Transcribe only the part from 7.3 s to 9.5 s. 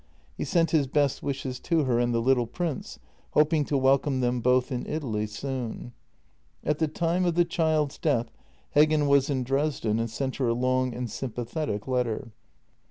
the child's death Heggen was in